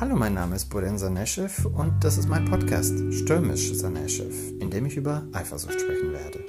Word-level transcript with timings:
Hallo, 0.00 0.16
mein 0.16 0.34
Name 0.34 0.56
ist 0.56 0.70
Boden 0.70 0.98
Saneshev 0.98 1.66
und 1.66 2.02
das 2.02 2.18
ist 2.18 2.28
mein 2.28 2.44
Podcast 2.46 2.94
Stürmisch 3.12 3.72
Saneshev, 3.74 4.34
in 4.58 4.68
dem 4.68 4.86
ich 4.86 4.96
über 4.96 5.24
Eifersucht 5.32 5.80
sprechen 5.80 6.12
werde. 6.12 6.44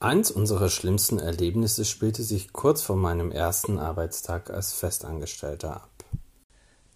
Eins 0.00 0.30
unserer 0.30 0.70
schlimmsten 0.70 1.18
Erlebnisse 1.18 1.84
spielte 1.84 2.22
sich 2.22 2.54
kurz 2.54 2.80
vor 2.80 2.96
meinem 2.96 3.30
ersten 3.30 3.78
Arbeitstag 3.78 4.48
als 4.48 4.72
Festangestellter 4.72 5.82
ab. 5.82 5.95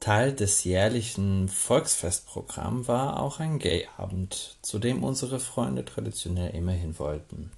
Teil 0.01 0.33
des 0.33 0.65
jährlichen 0.65 1.51
Volksfestprogramms 1.51 2.89
war 2.89 3.21
auch 3.21 3.39
ein 3.39 3.59
Gay-Abend, 3.59 4.57
zu 4.63 4.79
dem 4.79 5.05
unsere 5.05 5.41
Freunde 5.41 5.85
traditionell 5.85 6.55
immerhin 6.55 6.99
wollten. 6.99 7.53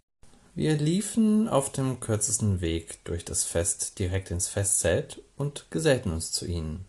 Wir 0.55 0.77
liefen 0.77 1.49
auf 1.49 1.71
dem 1.71 2.01
kürzesten 2.01 2.61
Weg 2.61 3.05
durch 3.05 3.25
das 3.25 3.45
Fest 3.45 3.99
direkt 4.01 4.33
ins 4.33 4.49
Festzelt 4.49 5.23
und 5.37 5.71
gesellten 5.71 6.11
uns 6.11 6.33
zu 6.33 6.45
ihnen. 6.45 6.85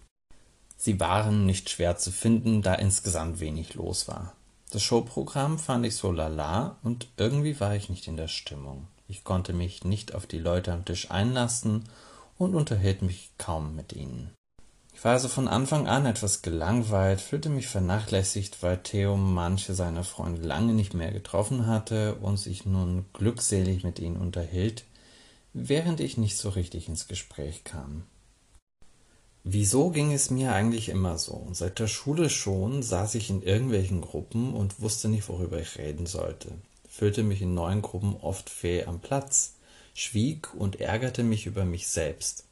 Sie 0.76 1.00
waren 1.00 1.46
nicht 1.46 1.70
schwer 1.70 1.98
zu 1.98 2.12
finden, 2.12 2.64
da 2.64 2.74
insgesamt 2.74 3.40
wenig 3.40 3.76
los 3.76 4.08
war. 4.08 4.36
Das 4.72 4.82
Showprogramm 4.82 5.60
fand 5.60 5.86
ich 5.86 5.96
so 5.96 6.12
lala 6.12 6.78
und 6.84 7.08
irgendwie 7.16 7.60
war 7.60 7.76
ich 7.76 7.90
nicht 7.90 8.08
in 8.08 8.18
der 8.18 8.28
Stimmung. 8.28 8.88
Ich 9.08 9.24
konnte 9.24 9.54
mich 9.54 9.84
nicht 9.84 10.16
auf 10.16 10.26
die 10.26 10.40
Leute 10.40 10.74
am 10.74 10.84
Tisch 10.84 11.12
einlassen 11.12 11.84
und 12.40 12.56
unterhielt 12.56 13.04
mich 13.04 13.30
kaum 13.38 13.76
mit 13.76 13.94
ihnen. 13.94 14.32
War 15.04 15.12
also 15.12 15.28
von 15.28 15.50
Anfang 15.50 15.86
an 15.86 16.06
etwas 16.06 16.44
gelangweilt, 16.44 17.20
fühlte 17.20 17.50
mich 17.50 17.68
vernachlässigt, 17.68 18.64
weil 18.64 18.78
Theo 18.78 19.18
manche 19.18 19.74
seiner 19.74 20.06
Freunde 20.06 20.42
lange 20.42 20.74
nicht 20.74 20.94
mehr 20.94 21.12
getroffen 21.12 21.68
hatte 21.68 22.16
und 22.16 22.38
sich 22.38 22.66
nun 22.66 23.04
glückselig 23.12 23.84
mit 23.84 24.00
ihnen 24.00 24.16
unterhielt, 24.16 24.86
während 25.52 26.00
ich 26.00 26.18
nicht 26.18 26.38
so 26.38 26.48
richtig 26.48 26.88
ins 26.88 27.10
Gespräch 27.10 27.66
kam. 27.66 28.04
Wieso 29.44 29.90
ging 29.90 30.14
es 30.14 30.30
mir 30.30 30.54
eigentlich 30.54 30.88
immer 30.88 31.18
so? 31.18 31.50
Seit 31.52 31.80
der 31.80 31.88
Schule 31.88 32.30
schon 32.30 32.82
saß 32.82 33.16
ich 33.16 33.30
in 33.30 33.44
irgendwelchen 33.44 34.00
Gruppen 34.00 34.54
und 34.54 34.80
wusste 34.80 35.10
nicht, 35.10 35.28
worüber 35.28 35.60
ich 35.60 35.78
reden 35.78 36.06
sollte, 36.06 36.50
fühlte 36.88 37.24
mich 37.24 37.42
in 37.42 37.54
neuen 37.54 37.82
Gruppen 37.82 38.16
oft 38.22 38.50
fehl 38.50 38.86
am 38.86 39.02
Platz, 39.02 39.56
schwieg 39.94 40.54
und 40.54 40.80
ärgerte 40.80 41.24
mich 41.24 41.46
über 41.46 41.66
mich 41.66 41.90
selbst. 41.90 42.46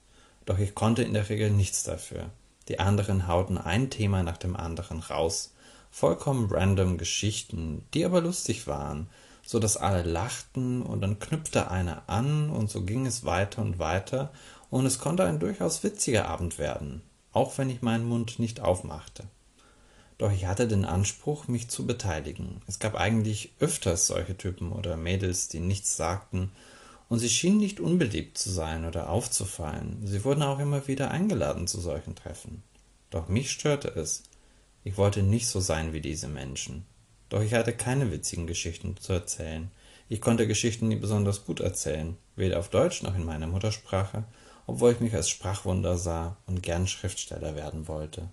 Doch 0.45 0.59
ich 0.59 0.75
konnte 0.75 1.03
in 1.03 1.13
der 1.13 1.29
Regel 1.29 1.49
nichts 1.49 1.83
dafür. 1.83 2.29
Die 2.67 2.79
anderen 2.79 3.27
hauten 3.27 3.57
ein 3.57 3.89
Thema 3.89 4.23
nach 4.23 4.37
dem 4.37 4.55
anderen 4.55 4.99
raus, 4.99 5.53
vollkommen 5.89 6.49
random 6.49 6.97
Geschichten, 6.97 7.83
die 7.93 8.05
aber 8.05 8.21
lustig 8.21 8.67
waren, 8.67 9.07
so 9.45 9.59
dass 9.59 9.77
alle 9.77 10.03
lachten 10.03 10.81
und 10.81 11.01
dann 11.01 11.19
knüpfte 11.19 11.69
einer 11.69 12.03
an 12.07 12.49
und 12.49 12.69
so 12.69 12.83
ging 12.83 13.05
es 13.05 13.25
weiter 13.25 13.61
und 13.61 13.79
weiter 13.79 14.31
und 14.69 14.85
es 14.85 14.99
konnte 14.99 15.25
ein 15.25 15.39
durchaus 15.39 15.83
witziger 15.83 16.27
Abend 16.27 16.59
werden, 16.59 17.01
auch 17.33 17.57
wenn 17.57 17.69
ich 17.69 17.81
meinen 17.81 18.05
Mund 18.05 18.39
nicht 18.39 18.61
aufmachte. 18.61 19.25
Doch 20.17 20.31
ich 20.31 20.45
hatte 20.45 20.67
den 20.67 20.85
Anspruch, 20.85 21.47
mich 21.47 21.69
zu 21.69 21.87
beteiligen. 21.87 22.61
Es 22.67 22.77
gab 22.77 22.95
eigentlich 22.95 23.53
öfters 23.59 24.05
solche 24.05 24.37
Typen 24.37 24.71
oder 24.71 24.95
Mädels, 24.95 25.47
die 25.47 25.59
nichts 25.59 25.97
sagten 25.97 26.51
und 27.11 27.19
sie 27.19 27.29
schienen 27.29 27.57
nicht 27.57 27.81
unbeliebt 27.81 28.37
zu 28.37 28.49
sein 28.49 28.85
oder 28.85 29.09
aufzufallen. 29.09 30.07
Sie 30.07 30.23
wurden 30.23 30.43
auch 30.43 30.59
immer 30.59 30.87
wieder 30.87 31.11
eingeladen 31.11 31.67
zu 31.67 31.81
solchen 31.81 32.15
Treffen. 32.15 32.63
Doch 33.09 33.27
mich 33.27 33.51
störte 33.51 33.89
es. 33.89 34.23
Ich 34.85 34.95
wollte 34.95 35.21
nicht 35.21 35.47
so 35.47 35.59
sein 35.59 35.91
wie 35.91 35.99
diese 35.99 36.29
Menschen. 36.29 36.85
Doch 37.27 37.41
ich 37.41 37.53
hatte 37.53 37.73
keine 37.73 38.13
witzigen 38.13 38.47
Geschichten 38.47 38.95
zu 38.95 39.11
erzählen. 39.11 39.69
Ich 40.07 40.21
konnte 40.21 40.47
Geschichten 40.47 40.87
nie 40.87 40.95
besonders 40.95 41.43
gut 41.43 41.59
erzählen, 41.59 42.15
weder 42.37 42.59
auf 42.59 42.69
Deutsch 42.69 43.03
noch 43.03 43.13
in 43.13 43.25
meiner 43.25 43.47
Muttersprache, 43.47 44.23
obwohl 44.65 44.93
ich 44.93 45.01
mich 45.01 45.13
als 45.13 45.27
Sprachwunder 45.27 45.97
sah 45.97 46.37
und 46.45 46.63
gern 46.63 46.87
Schriftsteller 46.87 47.57
werden 47.57 47.89
wollte. 47.89 48.29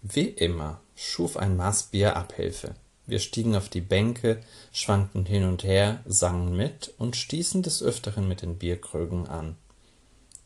Wie 0.00 0.28
immer 0.28 0.80
schuf 0.96 1.36
ein 1.36 1.58
Maß 1.58 1.88
Bier 1.88 2.16
Abhilfe. 2.16 2.74
Wir 3.10 3.18
stiegen 3.18 3.56
auf 3.56 3.68
die 3.68 3.80
Bänke, 3.80 4.40
schwankten 4.70 5.26
hin 5.26 5.42
und 5.42 5.64
her, 5.64 5.98
sangen 6.06 6.56
mit 6.56 6.94
und 6.96 7.16
stießen 7.16 7.60
des 7.60 7.82
Öfteren 7.82 8.28
mit 8.28 8.42
den 8.42 8.56
Bierkrügen 8.56 9.26
an. 9.26 9.56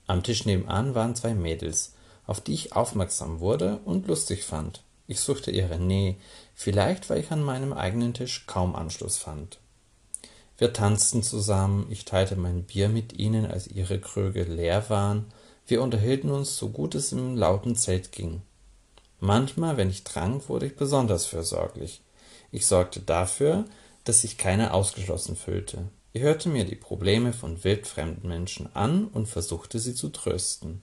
Am 0.06 0.22
Tisch 0.22 0.46
nebenan 0.46 0.94
waren 0.94 1.14
zwei 1.14 1.34
Mädels, 1.34 1.92
auf 2.26 2.40
die 2.40 2.54
ich 2.54 2.72
aufmerksam 2.72 3.40
wurde 3.40 3.80
und 3.84 4.06
lustig 4.06 4.44
fand. 4.44 4.82
Ich 5.06 5.20
suchte 5.20 5.50
ihre 5.50 5.78
Nähe, 5.78 6.16
vielleicht 6.54 7.10
weil 7.10 7.20
ich 7.20 7.30
an 7.30 7.42
meinem 7.42 7.74
eigenen 7.74 8.14
Tisch 8.14 8.46
kaum 8.46 8.74
Anschluss 8.74 9.18
fand. 9.18 9.58
Wir 10.56 10.72
tanzten 10.72 11.22
zusammen, 11.22 11.86
ich 11.90 12.06
teilte 12.06 12.36
mein 12.36 12.62
Bier 12.62 12.88
mit 12.88 13.12
ihnen, 13.18 13.44
als 13.44 13.66
ihre 13.66 14.00
Krüge 14.00 14.44
leer 14.44 14.88
waren, 14.88 15.26
wir 15.66 15.82
unterhielten 15.82 16.30
uns, 16.30 16.56
so 16.56 16.70
gut 16.70 16.94
es 16.94 17.12
im 17.12 17.36
lauten 17.36 17.76
Zelt 17.76 18.10
ging. 18.10 18.40
Manchmal, 19.20 19.76
wenn 19.76 19.90
ich 19.90 20.02
trank, 20.02 20.48
wurde 20.48 20.64
ich 20.64 20.76
besonders 20.76 21.26
fürsorglich. 21.26 22.00
Ich 22.54 22.66
sorgte 22.66 23.00
dafür, 23.00 23.64
dass 24.04 24.20
sich 24.20 24.38
keiner 24.38 24.74
ausgeschlossen 24.74 25.34
fühlte. 25.34 25.88
Ich 26.12 26.22
hörte 26.22 26.48
mir 26.48 26.64
die 26.64 26.76
Probleme 26.76 27.32
von 27.32 27.64
wildfremden 27.64 28.28
Menschen 28.28 28.68
an 28.76 29.08
und 29.08 29.26
versuchte 29.26 29.80
sie 29.80 29.92
zu 29.92 30.10
trösten. 30.10 30.80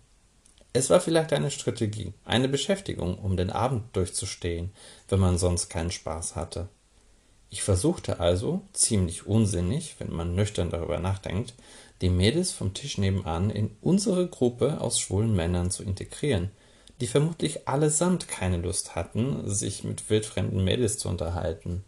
Es 0.74 0.90
war 0.90 1.00
vielleicht 1.00 1.32
eine 1.32 1.50
Strategie, 1.50 2.12
eine 2.26 2.50
Beschäftigung, 2.50 3.18
um 3.18 3.38
den 3.38 3.50
Abend 3.50 3.96
durchzustehen, 3.96 4.74
wenn 5.08 5.22
man 5.22 5.38
sonst 5.38 5.70
keinen 5.70 5.92
Spaß 5.92 6.36
hatte. 6.36 6.68
Ich 7.50 7.64
versuchte 7.64 8.20
also, 8.20 8.64
ziemlich 8.74 9.26
unsinnig, 9.26 9.96
wenn 10.00 10.12
man 10.12 10.36
nüchtern 10.36 10.72
darüber 10.72 11.00
nachdenkt, 11.00 11.54
die 12.02 12.10
Mädels 12.10 12.52
vom 12.52 12.74
Tisch 12.74 12.98
nebenan 12.98 13.50
in 13.50 13.78
unsere 13.80 14.28
Gruppe 14.28 14.82
aus 14.82 15.00
schwulen 15.00 15.34
Männern 15.34 15.72
zu 15.72 15.84
integrieren, 15.84 16.52
die 17.02 17.08
vermutlich 17.08 17.68
allesamt 17.68 18.28
keine 18.28 18.58
Lust 18.58 18.96
hatten, 18.96 19.50
sich 19.50 19.84
mit 19.84 20.10
wildfremden 20.10 20.64
Mädels 20.64 21.00
zu 21.00 21.10
unterhalten. 21.10 21.84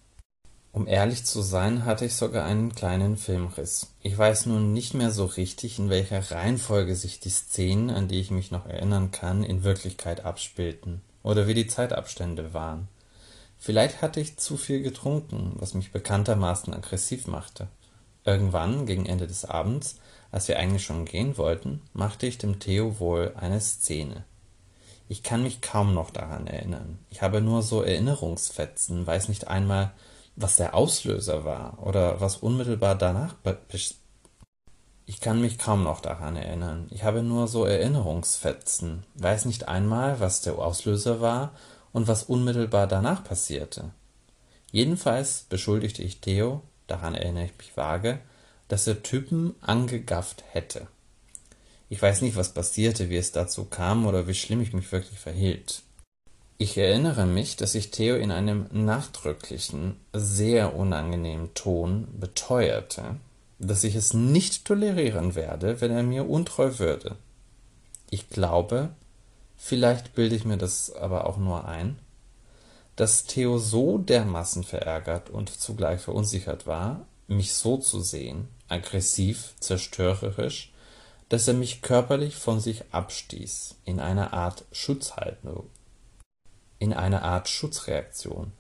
Um 0.72 0.88
ehrlich 0.88 1.24
zu 1.24 1.44
sein, 1.44 1.86
hatte 1.86 2.06
ich 2.06 2.16
sogar 2.16 2.46
einen 2.46 2.74
kleinen 2.74 3.16
Filmriss. 3.16 3.94
Ich 4.02 4.18
weiß 4.18 4.48
nun 4.48 4.74
nicht 4.74 4.96
mehr 4.96 5.12
so 5.12 5.26
richtig, 5.26 5.78
in 5.78 5.92
welcher 5.92 6.32
Reihenfolge 6.32 6.96
sich 6.96 7.20
die 7.20 7.30
Szenen, 7.30 7.92
an 7.92 8.08
die 8.08 8.20
ich 8.20 8.32
mich 8.32 8.50
noch 8.50 8.66
erinnern 8.66 9.12
kann, 9.12 9.44
in 9.44 9.64
Wirklichkeit 9.64 10.26
abspielten 10.26 11.02
oder 11.22 11.48
wie 11.48 11.54
die 11.54 11.68
Zeitabstände 11.68 12.56
waren. 12.56 12.88
Vielleicht 13.60 14.02
hatte 14.02 14.20
ich 14.20 14.38
zu 14.38 14.58
viel 14.58 14.82
getrunken, 14.82 15.54
was 15.58 15.76
mich 15.76 15.92
bekanntermaßen 15.92 16.74
aggressiv 16.74 17.28
machte. 17.28 17.68
Irgendwann, 18.26 18.88
gegen 18.88 19.06
Ende 19.06 19.28
des 19.28 19.46
Abends, 19.46 19.98
als 20.32 20.48
wir 20.48 20.58
eigentlich 20.58 20.84
schon 20.84 21.06
gehen 21.06 21.38
wollten, 21.38 21.82
machte 21.94 22.26
ich 22.26 22.40
dem 22.40 22.60
Theo 22.60 23.00
wohl 23.00 23.34
eine 23.38 23.62
Szene. 23.62 24.26
Ich 25.08 25.24
kann 25.24 25.44
mich 25.44 25.62
kaum 25.62 25.94
noch 25.94 26.10
daran 26.10 26.48
erinnern. 26.48 27.00
Ich 27.10 27.22
habe 27.22 27.42
nur 27.42 27.62
so 27.62 27.82
Erinnerungsfetzen, 27.82 29.06
weiß 29.06 29.28
nicht 29.30 29.48
einmal, 29.48 29.92
was 30.36 30.56
der 30.56 30.74
Auslöser 30.74 31.46
war 31.46 31.78
oder 31.86 32.20
was 32.22 32.38
unmittelbar 32.38 32.96
danach 32.96 33.36
ich 35.06 35.20
kann 35.20 35.42
mich 35.42 35.58
kaum 35.58 35.84
noch 35.84 36.00
daran 36.00 36.36
erinnern. 36.36 36.88
Ich 36.90 37.04
habe 37.04 37.24
nur 37.24 37.48
so 37.48 37.66
Erinnerungsfetzen, 37.66 39.04
weiß 39.16 39.46
nicht 39.46 39.68
einmal, 39.68 40.20
was 40.20 40.42
der 40.42 40.58
Auslöser 40.58 41.20
war 41.20 41.52
und 41.92 42.08
was 42.08 42.24
unmittelbar 42.24 42.88
danach 42.88 43.24
passierte. 43.24 43.92
Jedenfalls 44.72 45.46
beschuldigte 45.50 46.02
ich 46.02 46.22
Theo, 46.22 46.62
daran 46.88 47.16
erinnere 47.16 47.46
ich 47.46 47.58
mich 47.58 47.76
vage, 47.76 48.20
dass 48.70 48.88
er 48.88 49.04
Typen 49.04 49.56
angegafft 49.62 50.44
hätte. 50.52 50.88
Ich 51.94 52.02
weiß 52.02 52.24
nicht, 52.24 52.36
was 52.36 52.56
passierte, 52.56 53.12
wie 53.12 53.18
es 53.18 53.34
dazu 53.34 53.66
kam 53.66 54.08
oder 54.08 54.26
wie 54.26 54.34
schlimm 54.34 54.62
ich 54.62 54.74
mich 54.74 54.92
wirklich 54.92 55.20
verhielt. 55.20 55.84
Ich 56.58 56.76
erinnere 56.76 57.28
mich, 57.28 57.56
dass 57.56 57.76
ich 57.76 57.92
Theo 57.92 58.16
in 58.16 58.32
einem 58.32 58.66
nachdrücklichen, 58.72 59.98
sehr 60.12 60.76
unangenehmen 60.76 61.54
Ton 61.54 62.08
beteuerte, 62.20 63.18
dass 63.60 63.84
ich 63.84 63.94
es 63.94 64.16
nicht 64.16 64.66
tolerieren 64.66 65.36
werde, 65.36 65.82
wenn 65.82 65.92
er 65.92 66.02
mir 66.02 66.28
untreu 66.28 66.80
würde. 66.80 67.16
Ich 68.10 68.28
glaube, 68.28 68.90
vielleicht 69.56 70.16
bilde 70.16 70.36
ich 70.36 70.46
mir 70.46 70.58
das 70.58 70.92
aber 70.96 71.28
auch 71.28 71.38
nur 71.38 71.68
ein, 71.68 72.00
dass 72.96 73.26
Theo 73.26 73.60
so 73.60 74.00
dermaßen 74.00 74.64
verärgert 74.64 75.30
und 75.30 75.52
zugleich 75.52 76.02
verunsichert 76.02 76.66
war, 76.66 77.06
mich 77.28 77.54
so 77.54 77.78
zu 77.78 78.02
sehen, 78.02 78.48
aggressiv, 78.68 79.54
zerstörerisch, 79.60 80.73
dass 81.30 81.48
er 81.48 81.54
mich 81.54 81.82
körperlich 81.82 82.36
von 82.36 82.60
sich 82.60 82.84
abstieß, 82.92 83.76
in 83.86 84.00
einer 84.00 84.34
Art 84.34 84.66
Schutzhaltung, 84.72 85.70
in 86.80 86.94
einer 86.94 87.24
Art 87.24 87.50
Schutzreaktion, 87.50 88.52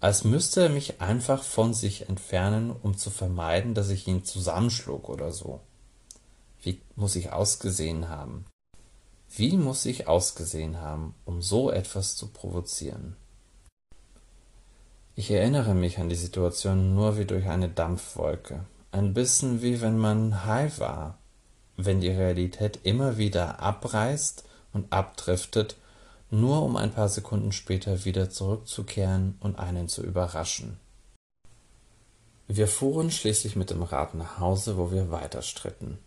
als 0.00 0.24
müsste 0.24 0.64
er 0.64 0.68
mich 0.68 1.00
einfach 1.00 1.42
von 1.42 1.74
sich 1.74 2.08
entfernen, 2.08 2.70
um 2.70 2.96
zu 2.96 3.10
vermeiden, 3.10 3.74
dass 3.74 3.88
ich 3.88 4.06
ihn 4.06 4.24
zusammenschlug 4.24 5.08
oder 5.08 5.32
so. 5.32 5.60
Wie 6.62 6.80
muss 6.96 7.16
ich 7.16 7.32
ausgesehen 7.32 8.08
haben? 8.08 8.44
Wie 9.28 9.56
muss 9.56 9.84
ich 9.86 10.08
ausgesehen 10.08 10.80
haben, 10.80 11.14
um 11.24 11.42
so 11.42 11.70
etwas 11.70 12.16
zu 12.16 12.28
provozieren? 12.28 13.16
Ich 15.14 15.30
erinnere 15.30 15.74
mich 15.74 15.98
an 15.98 16.08
die 16.08 16.14
Situation 16.14 16.94
nur 16.94 17.18
wie 17.18 17.24
durch 17.24 17.46
eine 17.46 17.68
Dampfwolke. 17.68 18.66
Ein 18.92 19.14
bisschen 19.14 19.62
wie 19.62 19.80
wenn 19.80 19.96
man 19.96 20.44
high 20.44 20.78
war, 20.78 21.18
wenn 21.76 22.00
die 22.00 22.10
Realität 22.10 22.80
immer 22.82 23.18
wieder 23.18 23.60
abreißt 23.60 24.44
und 24.72 24.92
abdriftet, 24.92 25.76
nur 26.30 26.62
um 26.62 26.76
ein 26.76 26.92
paar 26.92 27.08
Sekunden 27.08 27.52
später 27.52 28.04
wieder 28.04 28.30
zurückzukehren 28.30 29.36
und 29.40 29.58
einen 29.58 29.88
zu 29.88 30.02
überraschen. 30.02 30.78
Wir 32.48 32.68
fuhren 32.68 33.10
schließlich 33.10 33.56
mit 33.56 33.70
dem 33.70 33.82
Rad 33.82 34.14
nach 34.14 34.38
Hause, 34.38 34.76
wo 34.76 34.90
wir 34.90 35.10
weiter 35.10 35.42
stritten. 35.42 35.98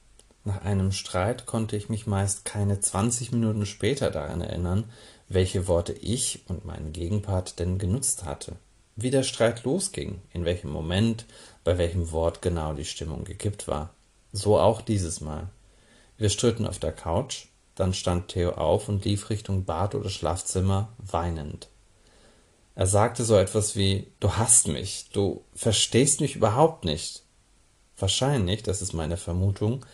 Nach 0.45 0.61
einem 0.63 0.91
Streit 0.91 1.45
konnte 1.45 1.75
ich 1.75 1.89
mich 1.89 2.07
meist 2.07 2.45
keine 2.45 2.79
zwanzig 2.79 3.31
Minuten 3.31 3.65
später 3.65 4.09
daran 4.09 4.41
erinnern, 4.41 4.85
welche 5.27 5.67
Worte 5.67 5.93
ich 5.93 6.43
und 6.47 6.65
mein 6.65 6.93
Gegenpart 6.93 7.59
denn 7.59 7.77
genutzt 7.77 8.23
hatte, 8.23 8.55
wie 8.95 9.11
der 9.11 9.23
Streit 9.23 9.63
losging, 9.63 10.21
in 10.33 10.45
welchem 10.45 10.71
Moment, 10.71 11.25
bei 11.63 11.77
welchem 11.77 12.11
Wort 12.11 12.41
genau 12.41 12.73
die 12.73 12.85
Stimmung 12.85 13.25
gekippt 13.25 13.67
war. 13.67 13.93
So 14.31 14.57
auch 14.59 14.81
dieses 14.81 15.21
Mal. 15.21 15.49
Wir 16.19 16.29
stritten 16.29 16.67
auf 16.67 16.79
der 16.79 16.91
Couch, 16.91 17.45
dann 17.75 17.93
stand 17.93 18.27
Theo 18.27 18.51
auf 18.51 18.89
und 18.89 19.05
lief 19.05 19.29
Richtung 19.29 19.63
Bad 19.63 19.95
oder 19.95 20.09
Schlafzimmer, 20.09 20.89
weinend. 20.97 21.69
Er 22.75 22.87
sagte 22.87 23.23
so 23.23 23.37
etwas 23.37 23.77
wie 23.77 24.07
Du 24.19 24.33
hasst 24.33 24.67
mich, 24.67 25.07
du 25.13 25.45
verstehst 25.55 26.19
mich 26.19 26.35
überhaupt 26.35 26.83
nicht. 26.83 27.23
Wahrscheinlich, 27.97 28.63
das 28.63 28.81
ist 28.81 28.91
meine 28.91 29.15
Vermutung, 29.15 29.85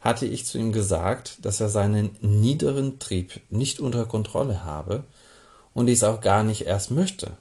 hatte 0.00 0.26
ich 0.26 0.44
zu 0.44 0.58
ihm 0.58 0.72
gesagt, 0.72 1.38
dass 1.42 1.60
er 1.60 1.70
seinen 1.70 2.14
niederen 2.20 2.98
Trieb 2.98 3.40
nicht 3.48 3.80
unter 3.80 4.04
Kontrolle 4.04 4.64
habe 4.64 5.04
und 5.72 5.86
dies 5.86 6.04
auch 6.04 6.20
gar 6.20 6.42
nicht 6.42 6.66
erst 6.66 6.90
möchte. 6.90 7.38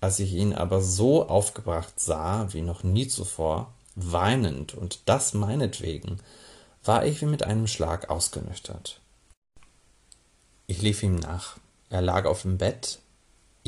Als 0.00 0.20
ich 0.20 0.34
ihn 0.34 0.52
aber 0.52 0.82
so 0.82 1.28
aufgebracht 1.28 1.98
sah 1.98 2.52
wie 2.52 2.62
noch 2.62 2.84
nie 2.84 3.08
zuvor, 3.08 3.74
weinend 3.96 4.74
und 4.74 5.00
das 5.06 5.34
meinetwegen, 5.34 6.20
war 6.84 7.04
ich 7.04 7.20
wie 7.20 7.26
mit 7.26 7.42
einem 7.42 7.66
Schlag 7.66 8.10
ausgenüchtert. 8.10 9.00
Ich 10.66 10.82
lief 10.82 11.02
ihm 11.02 11.16
nach. 11.16 11.56
Er 11.90 12.02
lag 12.02 12.26
auf 12.26 12.42
dem 12.42 12.58
Bett, 12.58 13.00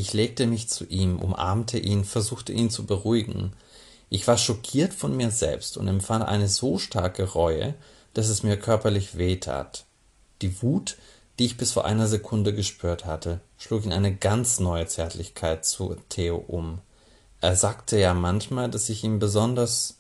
ich 0.00 0.14
legte 0.14 0.46
mich 0.46 0.68
zu 0.70 0.86
ihm, 0.86 1.18
umarmte 1.18 1.78
ihn, 1.78 2.04
versuchte 2.04 2.54
ihn 2.54 2.70
zu 2.70 2.86
beruhigen. 2.86 3.52
Ich 4.08 4.26
war 4.26 4.38
schockiert 4.38 4.94
von 4.94 5.14
mir 5.16 5.30
selbst 5.30 5.76
und 5.76 5.88
empfand 5.88 6.24
eine 6.24 6.48
so 6.48 6.78
starke 6.78 7.24
Reue, 7.24 7.74
dass 8.14 8.28
es 8.28 8.42
mir 8.42 8.56
körperlich 8.56 9.18
wehtat. 9.18 9.84
Die 10.40 10.62
Wut, 10.62 10.96
die 11.38 11.44
ich 11.44 11.58
bis 11.58 11.72
vor 11.72 11.84
einer 11.84 12.08
Sekunde 12.08 12.54
gespürt 12.54 13.04
hatte, 13.04 13.40
schlug 13.58 13.84
in 13.84 13.92
eine 13.92 14.14
ganz 14.14 14.58
neue 14.58 14.86
Zärtlichkeit 14.86 15.66
zu 15.66 15.96
Theo 16.08 16.36
um. 16.36 16.80
Er 17.42 17.56
sagte 17.56 17.98
ja 17.98 18.14
manchmal, 18.14 18.70
dass 18.70 18.88
ich 18.88 19.04
ihm 19.04 19.18
besonders. 19.18 19.98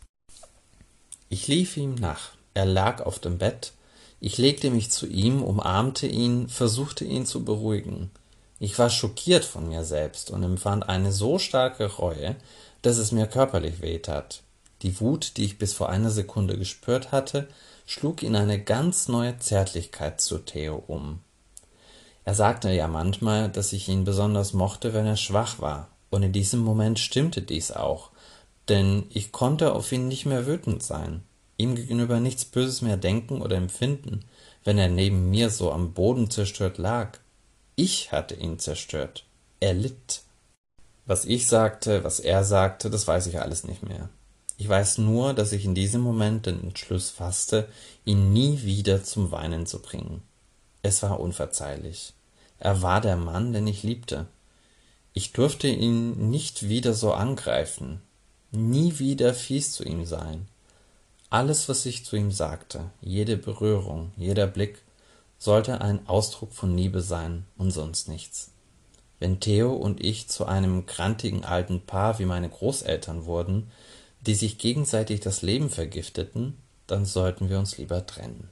Ich 1.28 1.46
lief 1.46 1.76
ihm 1.76 1.94
nach. 1.94 2.32
Er 2.54 2.66
lag 2.66 3.02
auf 3.02 3.18
dem 3.18 3.38
Bett. 3.38 3.72
Ich 4.20 4.38
legte 4.38 4.70
mich 4.70 4.90
zu 4.90 5.06
ihm, 5.06 5.42
umarmte 5.42 6.06
ihn, 6.06 6.48
versuchte 6.48 7.04
ihn 7.04 7.26
zu 7.26 7.44
beruhigen. 7.44 8.10
Ich 8.58 8.78
war 8.78 8.90
schockiert 8.90 9.44
von 9.44 9.68
mir 9.68 9.84
selbst 9.84 10.30
und 10.30 10.42
empfand 10.42 10.88
eine 10.88 11.12
so 11.12 11.38
starke 11.38 11.86
Reue, 11.86 12.36
dass 12.82 12.98
es 12.98 13.12
mir 13.12 13.26
körperlich 13.26 13.80
wehtat. 13.80 14.42
Die 14.82 15.00
Wut, 15.00 15.36
die 15.36 15.44
ich 15.44 15.58
bis 15.58 15.72
vor 15.72 15.88
einer 15.88 16.10
Sekunde 16.10 16.58
gespürt 16.58 17.12
hatte, 17.12 17.48
schlug 17.86 18.22
in 18.22 18.36
eine 18.36 18.62
ganz 18.62 19.08
neue 19.08 19.38
Zärtlichkeit 19.38 20.20
zu 20.20 20.38
Theo 20.38 20.82
um. 20.86 21.20
Er 22.24 22.34
sagte 22.34 22.70
ja 22.70 22.86
manchmal, 22.86 23.48
dass 23.48 23.72
ich 23.72 23.88
ihn 23.88 24.04
besonders 24.04 24.52
mochte, 24.52 24.92
wenn 24.92 25.06
er 25.06 25.16
schwach 25.16 25.58
war, 25.58 25.88
und 26.10 26.22
in 26.22 26.32
diesem 26.32 26.60
Moment 26.60 26.98
stimmte 26.98 27.42
dies 27.42 27.72
auch, 27.72 28.10
denn 28.68 29.06
ich 29.10 29.32
konnte 29.32 29.72
auf 29.72 29.90
ihn 29.90 30.08
nicht 30.08 30.26
mehr 30.26 30.46
wütend 30.46 30.82
sein, 30.82 31.22
ihm 31.60 31.74
gegenüber 31.74 32.20
nichts 32.20 32.44
Böses 32.44 32.82
mehr 32.82 32.96
denken 32.96 33.42
oder 33.42 33.56
empfinden, 33.56 34.24
wenn 34.64 34.78
er 34.78 34.88
neben 34.88 35.30
mir 35.30 35.50
so 35.50 35.72
am 35.72 35.92
Boden 35.92 36.30
zerstört 36.30 36.78
lag. 36.78 37.18
Ich 37.76 38.12
hatte 38.12 38.34
ihn 38.34 38.58
zerstört. 38.58 39.24
Er 39.60 39.74
litt. 39.74 40.22
Was 41.06 41.24
ich 41.24 41.46
sagte, 41.46 42.04
was 42.04 42.20
er 42.20 42.44
sagte, 42.44 42.90
das 42.90 43.06
weiß 43.06 43.26
ich 43.26 43.40
alles 43.40 43.64
nicht 43.64 43.82
mehr. 43.82 44.08
Ich 44.58 44.68
weiß 44.68 44.98
nur, 44.98 45.32
dass 45.32 45.52
ich 45.52 45.64
in 45.64 45.74
diesem 45.74 46.02
Moment 46.02 46.46
den 46.46 46.62
Entschluss 46.62 47.08
fasste, 47.10 47.68
ihn 48.04 48.32
nie 48.32 48.62
wieder 48.62 49.02
zum 49.02 49.30
Weinen 49.30 49.66
zu 49.66 49.80
bringen. 49.80 50.22
Es 50.82 51.02
war 51.02 51.20
unverzeihlich. 51.20 52.12
Er 52.58 52.82
war 52.82 53.00
der 53.00 53.16
Mann, 53.16 53.52
den 53.52 53.66
ich 53.66 53.82
liebte. 53.82 54.26
Ich 55.14 55.32
durfte 55.32 55.66
ihn 55.68 56.30
nicht 56.30 56.68
wieder 56.68 56.92
so 56.92 57.12
angreifen, 57.12 58.00
nie 58.52 58.98
wieder 58.98 59.34
fies 59.34 59.72
zu 59.72 59.82
ihm 59.84 60.04
sein. 60.04 60.46
Alles, 61.30 61.68
was 61.68 61.86
ich 61.86 62.04
zu 62.04 62.16
ihm 62.16 62.32
sagte, 62.32 62.90
jede 63.00 63.36
Berührung, 63.36 64.10
jeder 64.16 64.48
Blick, 64.48 64.82
sollte 65.38 65.80
ein 65.80 66.06
Ausdruck 66.08 66.52
von 66.52 66.76
Liebe 66.76 67.00
sein 67.02 67.46
und 67.56 67.70
sonst 67.70 68.08
nichts. 68.08 68.50
Wenn 69.20 69.38
Theo 69.38 69.72
und 69.72 70.04
ich 70.04 70.28
zu 70.28 70.46
einem 70.46 70.86
krantigen 70.86 71.44
alten 71.44 71.86
Paar 71.86 72.18
wie 72.18 72.24
meine 72.24 72.48
Großeltern 72.48 73.26
wurden, 73.26 73.70
die 74.22 74.34
sich 74.34 74.58
gegenseitig 74.58 75.20
das 75.20 75.42
Leben 75.42 75.70
vergifteten, 75.70 76.56
dann 76.88 77.06
sollten 77.06 77.48
wir 77.48 77.60
uns 77.60 77.78
lieber 77.78 78.04
trennen. 78.04 78.48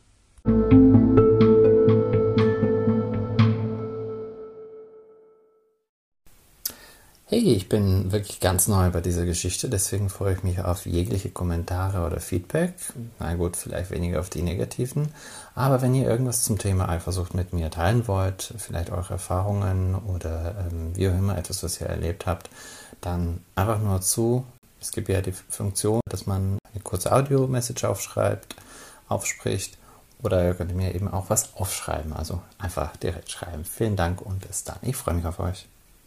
Hey, 7.31 7.41
ich 7.41 7.69
bin 7.69 8.11
wirklich 8.11 8.41
ganz 8.41 8.69
neu 8.69 8.89
bei 8.89 9.03
dieser 9.03 9.27
Geschichte, 9.27 9.69
deswegen 9.69 10.09
freue 10.09 10.33
ich 10.33 10.45
mich 10.45 10.61
auf 10.61 10.87
jegliche 10.87 11.29
Kommentare 11.29 12.07
oder 12.07 12.21
Feedback. 12.21 12.73
Na 13.19 13.35
gut, 13.35 13.55
vielleicht 13.55 13.91
weniger 13.91 14.21
auf 14.21 14.31
die 14.31 14.41
negativen. 14.41 15.13
Aber 15.55 15.83
wenn 15.83 15.95
ihr 15.95 16.09
irgendwas 16.09 16.43
zum 16.45 16.57
Thema 16.57 16.89
Eifersucht 16.89 17.35
mit 17.35 17.53
mir 17.53 17.71
teilen 17.71 18.09
wollt, 18.09 18.55
vielleicht 18.57 18.89
eure 18.89 19.13
Erfahrungen 19.13 19.95
oder 19.95 20.71
ähm, 20.71 20.97
wie 20.97 21.07
auch 21.11 21.19
immer 21.19 21.37
etwas, 21.37 21.63
was 21.63 21.79
ihr 21.83 21.89
erlebt 21.89 22.25
habt, 22.25 22.49
dann 23.03 23.43
einfach 23.57 23.79
nur 23.79 24.01
zu. 24.01 24.47
Es 24.81 24.91
gibt 24.91 25.11
ja 25.11 25.21
die 25.21 25.33
Funktion, 25.33 26.01
dass 26.09 26.25
man 26.25 26.57
eine 26.73 26.83
kurze 26.83 27.13
Audio-Message 27.13 27.85
aufschreibt, 27.85 28.57
aufspricht. 29.11 29.77
Oder 30.23 30.47
ihr 30.47 30.55
könnt 30.55 30.75
mir 30.75 30.95
eben 30.95 31.09
auch 31.09 31.29
was 31.29 31.55
aufschreiben. 31.57 32.15
Also 32.15 32.41
einfach 32.57 32.97
direkt 32.97 33.31
schreiben. 33.31 33.67
Vielen 33.67 33.97
Dank 33.97 34.23
und 34.23 34.49
bis 34.49 34.65
dann. 34.65 34.79
Ich 34.81 34.97
freue 34.97 35.13
mich 35.13 35.27
auf 35.27 35.41
euch. 35.41 35.67